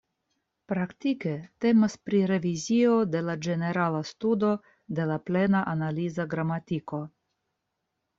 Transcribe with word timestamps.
Praktike 0.71 1.33
temas 1.65 1.95
pri 2.07 2.21
revizio 2.31 2.95
de 3.15 3.21
la 3.25 3.35
ĝenerala 3.47 3.99
studo 4.13 4.49
de 5.01 5.05
la 5.11 5.19
Plena 5.29 5.61
Analiza 5.75 6.27
Gramatiko. 6.33 7.03